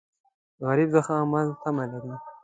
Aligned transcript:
غریب 0.67 0.89
د 0.93 0.97
ښه 1.05 1.13
عمل 1.23 1.47
تمه 1.61 1.83
لري 1.91 2.13